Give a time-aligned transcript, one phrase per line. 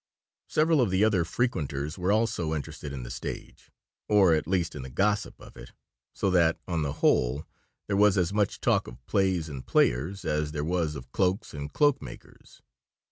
[0.47, 3.69] Several of the other frequenters were also interested in the stage,
[4.09, 5.73] or at least in the gossip of it;
[6.11, 7.45] so that, on the whole,
[7.85, 11.71] there was as much talk of plays and players as there was of cloaks and
[11.73, 12.63] cloak makers.